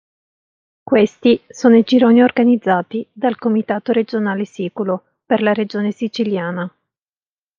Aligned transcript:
Questi 0.81 1.39
sono 1.47 1.77
i 1.77 1.83
gironi 1.83 2.23
organizzati 2.23 3.07
dal 3.13 3.37
Comitato 3.37 3.91
Regionale 3.91 4.45
Siculo 4.45 5.03
per 5.23 5.43
la 5.43 5.53
Regione 5.53 5.91
Siciliana. 5.91 6.67